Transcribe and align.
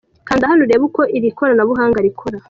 Kanda 0.27 0.43
aha 0.45 0.53
urebe 0.65 0.83
uko 0.89 1.01
iri 1.17 1.29
koranabuhanga 1.37 1.97
rikora 2.05 2.37